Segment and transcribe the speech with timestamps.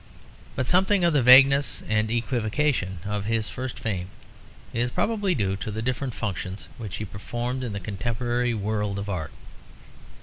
[0.55, 4.07] But something of the vagueness and equivocation of his first fame
[4.73, 9.09] is probably due to the different functions which he performed in the contemporary world of
[9.11, 9.29] art.